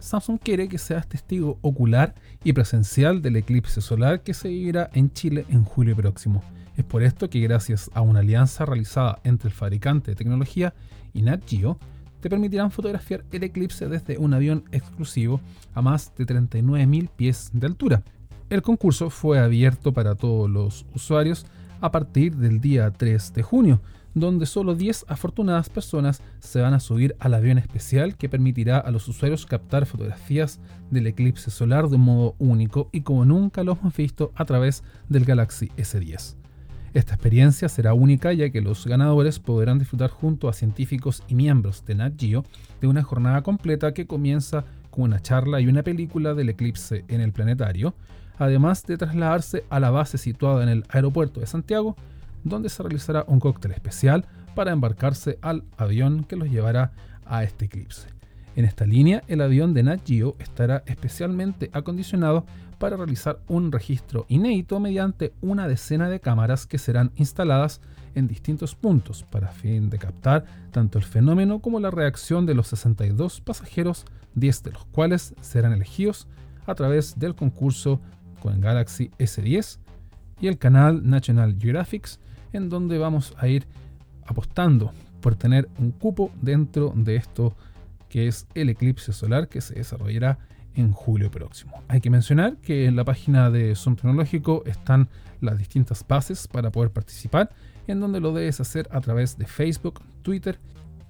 [0.00, 5.10] Samsung quiere que seas testigo ocular y presencial del eclipse solar que se vivirá en
[5.14, 6.44] Chile en julio próximo.
[6.76, 10.74] Es por esto que gracias a una alianza realizada entre el fabricante de tecnología
[11.14, 11.78] y Nat Geo,
[12.20, 15.40] te permitirán fotografiar el eclipse desde un avión exclusivo
[15.72, 18.02] a más de 39.000 pies de altura.
[18.50, 21.46] El concurso fue abierto para todos los usuarios
[21.80, 23.80] a partir del día 3 de junio,
[24.14, 28.90] donde solo 10 afortunadas personas se van a subir al avión especial que permitirá a
[28.90, 30.60] los usuarios captar fotografías
[30.90, 34.82] del eclipse solar de un modo único y como nunca lo hemos visto a través
[35.08, 36.36] del Galaxy S10.
[36.92, 41.84] Esta experiencia será única ya que los ganadores podrán disfrutar junto a científicos y miembros
[41.84, 42.44] de Nat Geo
[42.80, 47.20] de una jornada completa que comienza con una charla y una película del eclipse en
[47.20, 47.94] el planetario,
[48.40, 51.94] además de trasladarse a la base situada en el aeropuerto de Santiago,
[52.42, 54.24] donde se realizará un cóctel especial
[54.54, 56.92] para embarcarse al avión que los llevará
[57.26, 58.08] a este eclipse.
[58.56, 62.46] En esta línea, el avión de Nat estará especialmente acondicionado
[62.78, 67.82] para realizar un registro inédito mediante una decena de cámaras que serán instaladas
[68.14, 72.68] en distintos puntos para fin de captar tanto el fenómeno como la reacción de los
[72.68, 76.26] 62 pasajeros, 10 de los cuales serán elegidos
[76.66, 78.00] a través del concurso
[78.40, 79.78] con Galaxy S10
[80.40, 82.08] y el canal National Geographic,
[82.52, 83.66] en donde vamos a ir
[84.26, 87.54] apostando por tener un cupo dentro de esto
[88.08, 90.38] que es el eclipse solar que se desarrollará
[90.74, 91.82] en julio próximo.
[91.88, 95.08] Hay que mencionar que en la página de Zoom Tecnológico están
[95.40, 97.50] las distintas bases para poder participar,
[97.86, 100.58] en donde lo debes hacer a través de Facebook, Twitter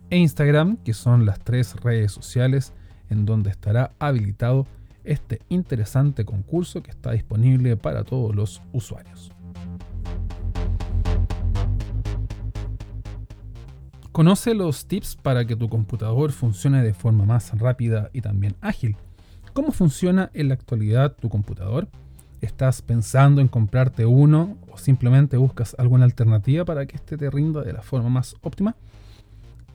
[0.09, 2.73] e Instagram, que son las tres redes sociales
[3.11, 4.67] en donde estará habilitado
[5.05, 9.33] este interesante concurso que está disponible para todos los usuarios.
[14.13, 18.97] Conoce los tips para que tu computador funcione de forma más rápida y también ágil.
[19.53, 21.89] ¿Cómo funciona en la actualidad tu computador?
[22.41, 27.63] ¿Estás pensando en comprarte uno o simplemente buscas alguna alternativa para que este te rinda
[27.63, 28.77] de la forma más óptima?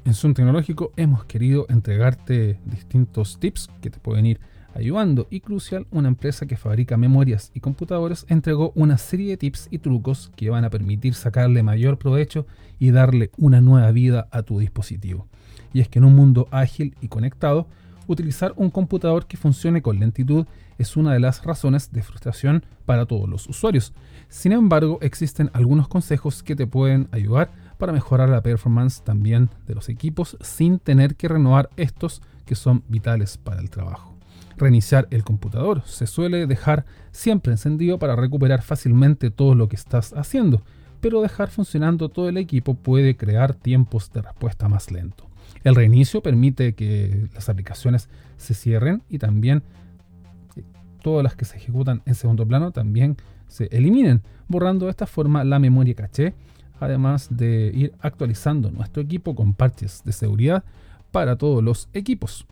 [0.04, 4.40] En Zoom Tecnológico hemos querido entregarte distintos tips que te pueden ir
[4.76, 9.70] ayudando y crucial, una empresa que fabrica memorias y computadores entregó una serie de tips
[9.72, 12.46] y trucos que van a permitir sacarle mayor provecho
[12.78, 15.28] y darle una nueva vida a tu dispositivo.
[15.74, 17.68] Y es que en un mundo ágil y conectado,
[18.08, 20.46] utilizar un computador que funcione con lentitud
[20.78, 23.94] es una de las razones de frustración para todos los usuarios.
[24.28, 29.76] Sin embargo, existen algunos consejos que te pueden ayudar para mejorar la performance también de
[29.76, 34.15] los equipos sin tener que renovar estos que son vitales para el trabajo
[34.58, 35.82] reiniciar el computador.
[35.86, 40.62] Se suele dejar siempre encendido para recuperar fácilmente todo lo que estás haciendo,
[41.02, 45.28] pero dejar funcionando todo el equipo puede crear tiempos de respuesta más lento.
[45.64, 49.64] El reinicio permite que las aplicaciones se cierren y también
[50.56, 50.64] eh,
[51.02, 55.44] todas las que se ejecutan en segundo plano también se eliminen, borrando de esta forma
[55.44, 56.34] la memoria caché,
[56.80, 60.64] además de ir actualizando nuestro equipo con parches de seguridad
[61.12, 62.46] para todos los equipos.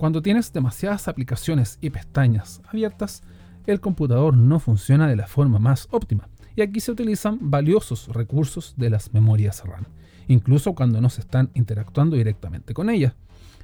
[0.00, 3.22] Cuando tienes demasiadas aplicaciones y pestañas abiertas,
[3.66, 6.26] el computador no funciona de la forma más óptima.
[6.56, 9.84] Y aquí se utilizan valiosos recursos de las memorias RAM,
[10.26, 13.12] incluso cuando no se están interactuando directamente con ellas.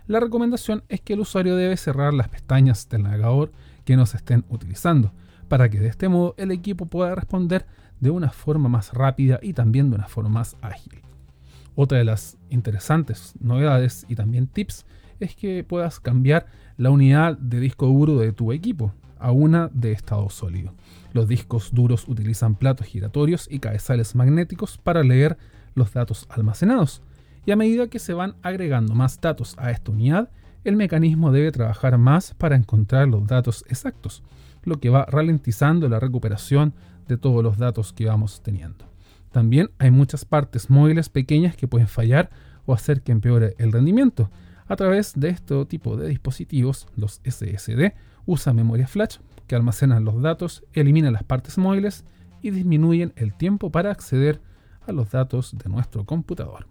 [0.08, 3.50] La recomendación es que el usuario debe cerrar las pestañas del navegador
[3.86, 5.14] que no se estén utilizando,
[5.48, 7.64] para que de este modo el equipo pueda responder
[7.98, 11.00] de una forma más rápida y también de una forma más ágil.
[11.76, 14.84] Otra de las interesantes novedades y también tips
[15.20, 16.46] es que puedas cambiar
[16.76, 20.74] la unidad de disco duro de tu equipo a una de estado sólido.
[21.12, 25.38] Los discos duros utilizan platos giratorios y cabezales magnéticos para leer
[25.74, 27.02] los datos almacenados.
[27.46, 30.30] Y a medida que se van agregando más datos a esta unidad,
[30.64, 34.22] el mecanismo debe trabajar más para encontrar los datos exactos,
[34.64, 36.74] lo que va ralentizando la recuperación
[37.06, 38.84] de todos los datos que vamos teniendo.
[39.30, 42.30] También hay muchas partes móviles pequeñas que pueden fallar
[42.64, 44.30] o hacer que empeore el rendimiento.
[44.68, 47.94] A través de este tipo de dispositivos, los SSD
[48.24, 52.04] usan memoria flash que almacenan los datos, eliminan las partes móviles
[52.42, 54.40] y disminuyen el tiempo para acceder
[54.84, 56.66] a los datos de nuestro computador.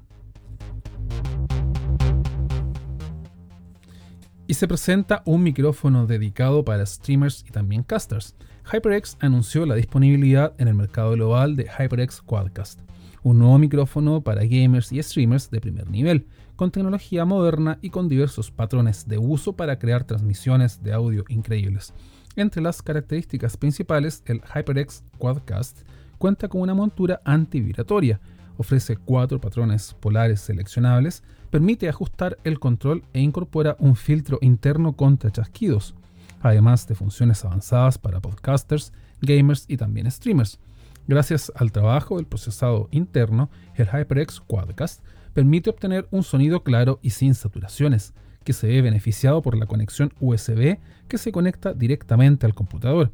[4.48, 8.36] Y se presenta un micrófono dedicado para streamers y también casters.
[8.72, 12.80] HyperX anunció la disponibilidad en el mercado global de HyperX Quadcast,
[13.24, 18.08] un nuevo micrófono para gamers y streamers de primer nivel, con tecnología moderna y con
[18.08, 21.94] diversos patrones de uso para crear transmisiones de audio increíbles.
[22.36, 25.80] Entre las características principales, el HyperX Quadcast
[26.18, 28.20] cuenta con una montura antivibratoria,
[28.58, 35.32] ofrece cuatro patrones polares seleccionables, permite ajustar el control e incorpora un filtro interno contra
[35.32, 35.96] chasquidos,
[36.42, 40.60] además de funciones avanzadas para podcasters, gamers y también streamers.
[41.08, 45.02] Gracias al trabajo del procesado interno, el HyperX Quadcast
[45.36, 48.14] permite obtener un sonido claro y sin saturaciones,
[48.46, 50.78] que se ve beneficiado por la conexión USB
[51.10, 53.12] que se conecta directamente al computador.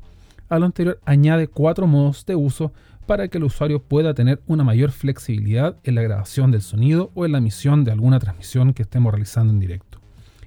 [0.48, 2.74] A lo anterior añade cuatro modos de uso
[3.08, 7.26] para que el usuario pueda tener una mayor flexibilidad en la grabación del sonido o
[7.26, 10.00] en la emisión de alguna transmisión que estemos realizando en directo.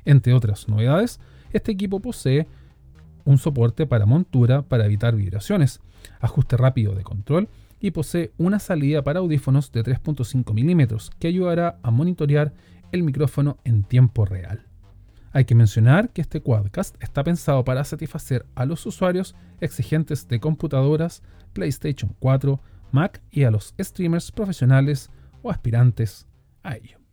[0.05, 1.19] Entre otras novedades,
[1.53, 2.47] este equipo posee
[3.25, 5.81] un soporte para montura para evitar vibraciones,
[6.21, 7.49] ajuste rápido de control
[7.81, 12.53] y posee una salida para audífonos de 3.5 milímetros que ayudará a monitorear
[12.93, 14.67] el micrófono en tiempo real.
[15.33, 20.39] Hay que mencionar que este Quadcast está pensado para satisfacer a los usuarios exigentes de
[20.39, 21.23] computadoras,
[21.53, 22.61] PlayStation 4,
[22.93, 25.11] Mac y a los streamers profesionales
[25.43, 26.29] o aspirantes
[26.63, 27.04] a ello.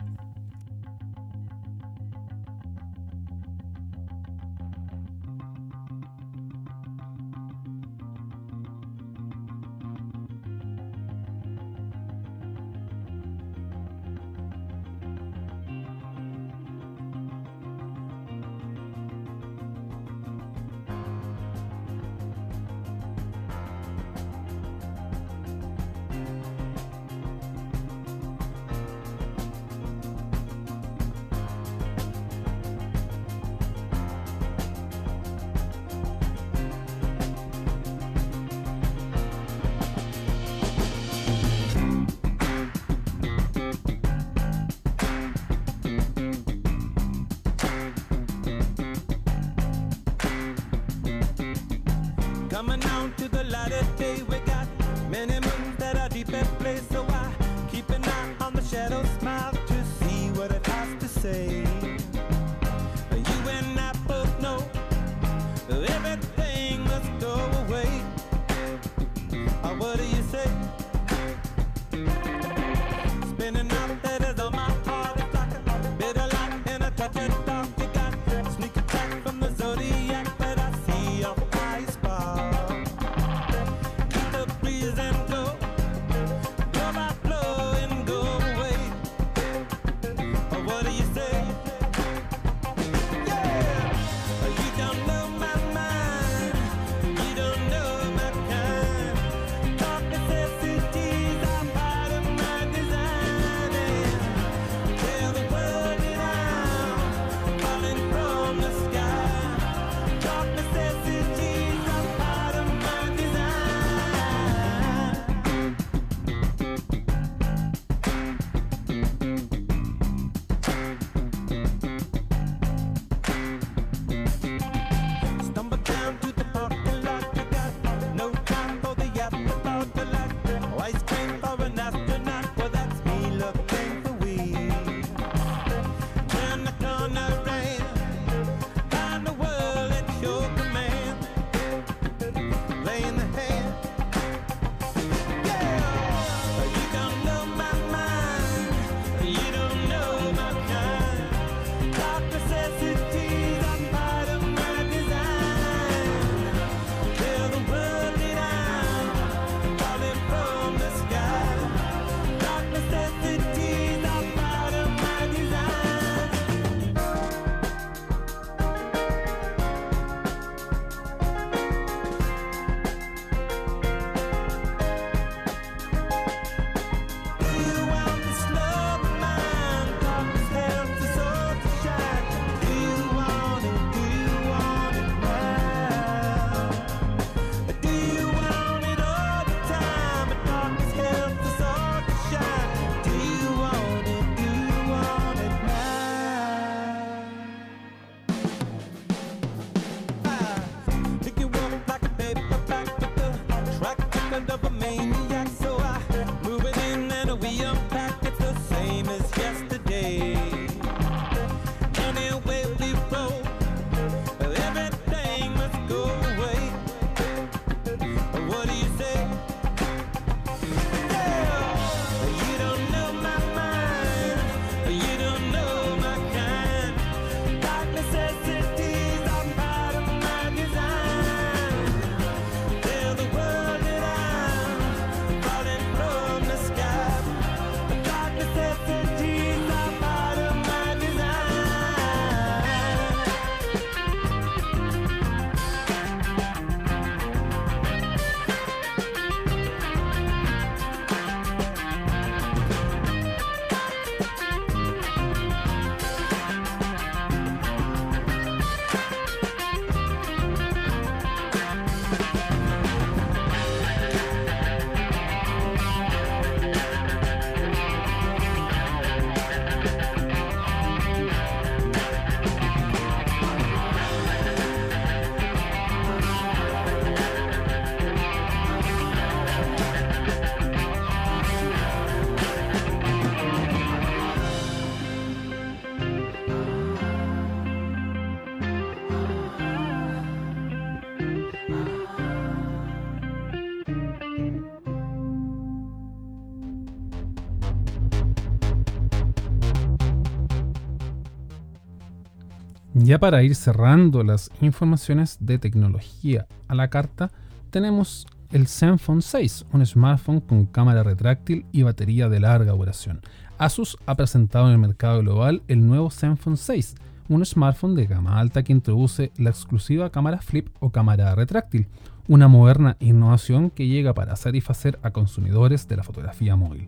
[303.12, 307.30] Ya para ir cerrando las informaciones de tecnología a la carta,
[307.70, 313.20] tenemos el Zenfone 6, un smartphone con cámara retráctil y batería de larga duración.
[313.58, 316.96] Asus ha presentado en el mercado global el nuevo Zenfone 6,
[317.28, 321.88] un smartphone de gama alta que introduce la exclusiva cámara flip o cámara retráctil,
[322.30, 326.88] una moderna innovación que llega para satisfacer a consumidores de la fotografía móvil.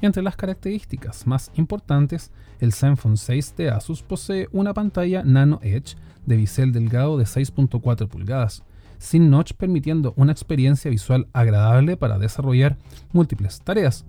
[0.00, 2.30] Entre las características más importantes,
[2.60, 8.06] el Zenfone 6 de Asus posee una pantalla Nano Edge de bisel delgado de 6.4
[8.06, 8.62] pulgadas,
[8.98, 12.76] sin notch permitiendo una experiencia visual agradable para desarrollar
[13.12, 14.04] múltiples tareas.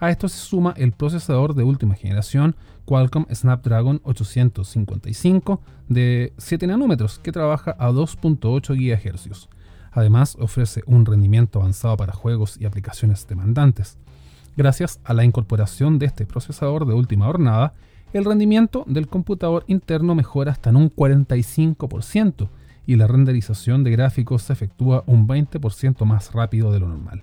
[0.00, 7.20] A esto se suma el procesador de última generación Qualcomm Snapdragon 855 de 7 nanómetros
[7.20, 9.48] que trabaja a 2.8 GHz.
[9.92, 13.98] Además ofrece un rendimiento avanzado para juegos y aplicaciones demandantes.
[14.56, 17.74] Gracias a la incorporación de este procesador de última jornada,
[18.12, 22.48] el rendimiento del computador interno mejora hasta en un 45%
[22.86, 27.22] y la renderización de gráficos se efectúa un 20% más rápido de lo normal,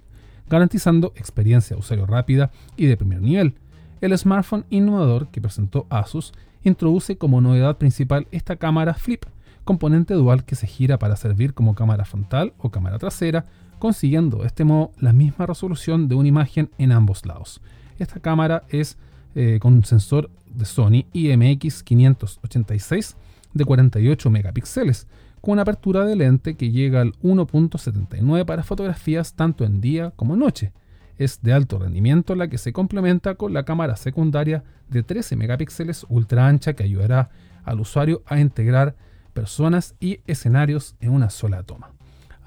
[0.49, 3.55] garantizando experiencia de usuario rápida y de primer nivel.
[3.99, 6.31] El smartphone innovador que presentó Asus
[6.63, 9.25] introduce como novedad principal esta cámara flip,
[9.65, 13.45] componente dual que se gira para servir como cámara frontal o cámara trasera,
[13.79, 17.61] consiguiendo de este modo la misma resolución de una imagen en ambos lados.
[17.99, 18.97] Esta cámara es
[19.35, 23.15] eh, con un sensor de Sony IMX586
[23.53, 25.07] de 48 megapíxeles,
[25.41, 30.33] con una apertura de lente que llega al 1.79 para fotografías tanto en día como
[30.33, 30.71] en noche.
[31.17, 36.05] Es de alto rendimiento la que se complementa con la cámara secundaria de 13 megapíxeles
[36.09, 37.29] ultra ancha que ayudará
[37.63, 38.95] al usuario a integrar
[39.33, 41.96] personas y escenarios en una sola toma.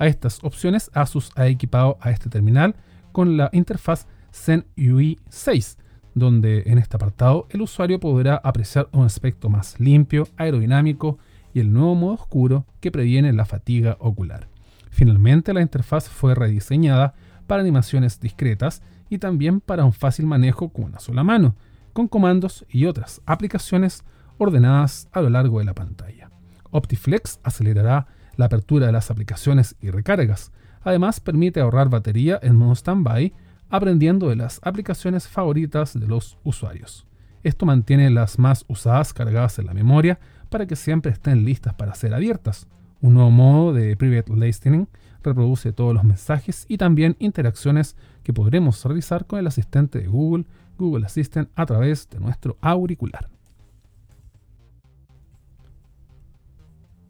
[0.00, 2.74] A estas opciones Asus ha equipado a este terminal
[3.12, 5.76] con la interfaz Zen UI 6,
[6.14, 11.18] donde en este apartado el usuario podrá apreciar un aspecto más limpio, aerodinámico
[11.52, 14.48] y el nuevo modo oscuro que previene la fatiga ocular.
[14.88, 17.12] Finalmente, la interfaz fue rediseñada
[17.46, 18.80] para animaciones discretas
[19.10, 21.56] y también para un fácil manejo con una sola mano,
[21.92, 24.02] con comandos y otras aplicaciones
[24.38, 26.30] ordenadas a lo largo de la pantalla.
[26.70, 28.06] OptiFlex acelerará
[28.40, 30.50] la apertura de las aplicaciones y recargas.
[30.82, 33.32] Además, permite ahorrar batería en modo standby,
[33.68, 37.06] aprendiendo de las aplicaciones favoritas de los usuarios.
[37.42, 40.18] Esto mantiene las más usadas cargadas en la memoria
[40.48, 42.66] para que siempre estén listas para ser abiertas.
[43.00, 44.88] Un nuevo modo de Private Listening
[45.22, 50.44] reproduce todos los mensajes y también interacciones que podremos realizar con el asistente de Google,
[50.78, 53.28] Google Assistant, a través de nuestro auricular.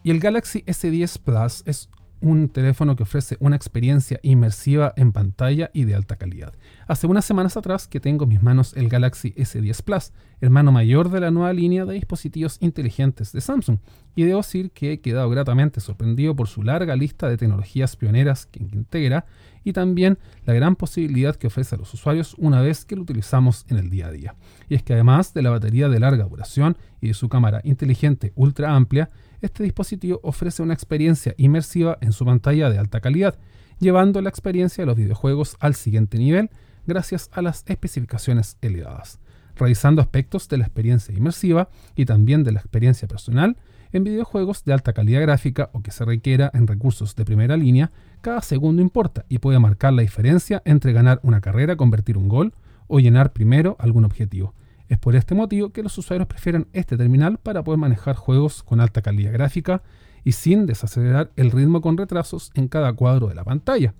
[0.02, 1.90] Y el Galaxy S10 Plus es
[2.20, 6.54] un teléfono que ofrece una experiencia inmersiva en pantalla y de alta calidad.
[6.86, 11.10] Hace unas semanas atrás que tengo en mis manos el Galaxy S10 Plus, hermano mayor
[11.10, 13.78] de la nueva línea de dispositivos inteligentes de Samsung,
[14.14, 18.46] y debo decir que he quedado gratamente sorprendido por su larga lista de tecnologías pioneras
[18.46, 19.26] que integra
[19.64, 23.66] y también la gran posibilidad que ofrece a los usuarios una vez que lo utilizamos
[23.68, 24.34] en el día a día.
[24.68, 28.32] Y es que además de la batería de larga duración y de su cámara inteligente
[28.36, 29.10] ultra amplia,
[29.40, 33.38] este dispositivo ofrece una experiencia inmersiva en su pantalla de alta calidad,
[33.78, 36.50] llevando la experiencia de los videojuegos al siguiente nivel
[36.86, 39.20] gracias a las especificaciones elevadas,
[39.60, 43.56] realizando aspectos de la experiencia inmersiva y también de la experiencia personal
[43.92, 47.90] en videojuegos de alta calidad gráfica o que se requiera en recursos de primera línea,
[48.20, 52.54] cada segundo importa y puede marcar la diferencia entre ganar una carrera, convertir un gol
[52.86, 54.54] o llenar primero algún objetivo.
[54.88, 58.80] Es por este motivo que los usuarios prefieren este terminal para poder manejar juegos con
[58.80, 59.82] alta calidad gráfica
[60.24, 63.94] y sin desacelerar el ritmo con retrasos en cada cuadro de la pantalla.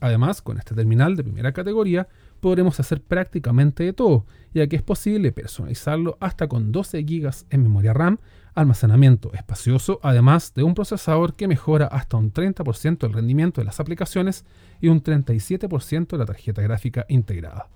[0.00, 2.06] Además, con este terminal de primera categoría
[2.46, 4.24] podremos hacer prácticamente de todo,
[4.54, 8.20] ya que es posible personalizarlo hasta con 12 GB en memoria RAM,
[8.54, 13.80] almacenamiento espacioso, además de un procesador que mejora hasta un 30% el rendimiento de las
[13.80, 14.44] aplicaciones
[14.80, 17.68] y un 37% de la tarjeta gráfica integrada.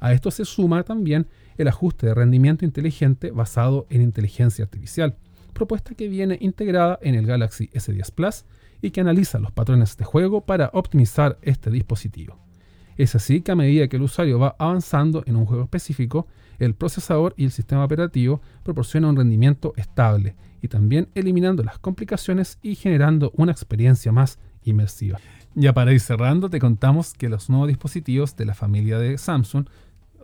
[0.00, 1.26] A esto se suma también
[1.58, 5.18] el ajuste de rendimiento inteligente basado en inteligencia artificial,
[5.52, 8.46] propuesta que viene integrada en el Galaxy S10 Plus
[8.80, 12.43] y que analiza los patrones de juego para optimizar este dispositivo.
[12.96, 16.26] Es así que a medida que el usuario va avanzando en un juego específico,
[16.58, 22.58] el procesador y el sistema operativo proporcionan un rendimiento estable y también eliminando las complicaciones
[22.62, 25.18] y generando una experiencia más inmersiva.
[25.54, 29.66] Ya para ir cerrando, te contamos que los nuevos dispositivos de la familia de Samsung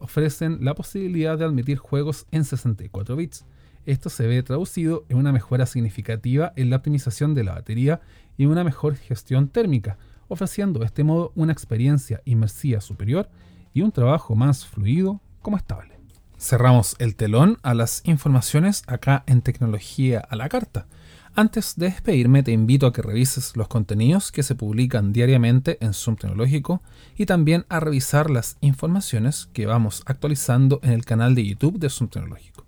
[0.00, 3.44] ofrecen la posibilidad de admitir juegos en 64 bits.
[3.86, 8.00] Esto se ve traducido en una mejora significativa en la optimización de la batería
[8.36, 9.98] y una mejor gestión térmica,
[10.30, 13.28] ofreciendo de este modo una experiencia inmersiva superior
[13.74, 15.98] y un trabajo más fluido como estable.
[16.38, 20.86] Cerramos el telón a las informaciones acá en Tecnología a la Carta.
[21.34, 25.92] Antes de despedirme, te invito a que revises los contenidos que se publican diariamente en
[25.92, 26.82] Zoom Tecnológico
[27.16, 31.90] y también a revisar las informaciones que vamos actualizando en el canal de YouTube de
[31.90, 32.66] Zoom Tecnológico.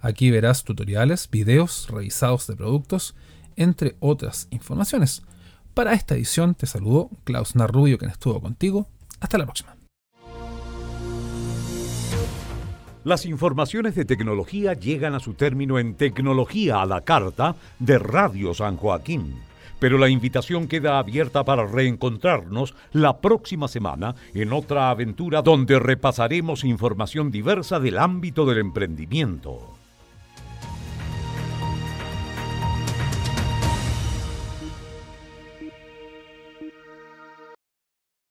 [0.00, 3.14] Aquí verás tutoriales, videos revisados de productos,
[3.56, 5.22] entre otras informaciones.
[5.78, 8.88] Para esta edición te saludo Klaus Narrubio, quien estuvo contigo.
[9.20, 9.76] Hasta la próxima.
[13.04, 18.54] Las informaciones de tecnología llegan a su término en Tecnología a la Carta de Radio
[18.54, 19.36] San Joaquín.
[19.78, 26.64] Pero la invitación queda abierta para reencontrarnos la próxima semana en otra aventura donde repasaremos
[26.64, 29.77] información diversa del ámbito del emprendimiento.